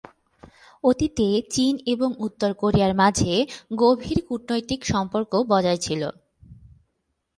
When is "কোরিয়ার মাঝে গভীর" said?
2.53-4.19